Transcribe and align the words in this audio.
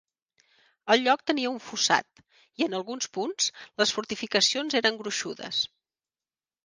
El 0.93 1.03
lloc 1.07 1.19
tenia 1.31 1.51
un 1.55 1.59
fossat 1.65 2.23
i, 2.23 2.65
en 2.67 2.77
alguns 2.79 3.09
punts, 3.19 3.51
les 3.83 3.95
fortificacions 3.99 4.79
eren 4.81 4.99
gruixudes. 5.03 5.61